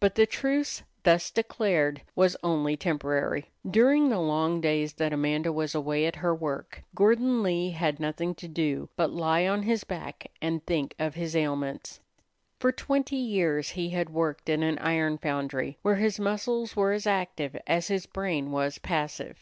[0.00, 3.52] But the truce, thus declared, was only temporary.
[3.66, 8.34] During the long days that Amanda was away at her work, Gordon Lee had nothing
[8.34, 12.00] to do but lie on his back and think of his ailments.
[12.60, 17.06] For twenty years he had worked in an iron foundry, where his muscles were as
[17.06, 19.38] active as his brain was passive.